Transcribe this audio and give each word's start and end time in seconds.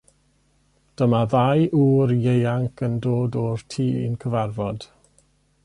Dyma 1.01 1.19
ddau 1.33 1.61
ŵr 1.81 2.09
ieuanc 2.17 2.77
yn 2.87 2.95
dod 3.07 3.39
o'r 3.45 3.61
tŷ 3.75 3.87
i'n 4.07 4.19
cyfarfod. 4.25 4.79